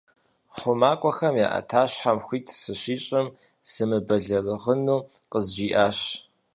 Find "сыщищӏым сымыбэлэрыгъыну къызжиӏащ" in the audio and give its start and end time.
2.59-5.99